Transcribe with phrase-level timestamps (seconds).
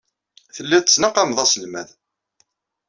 [0.55, 1.89] Telliḍ tettnaqameḍ aselmad.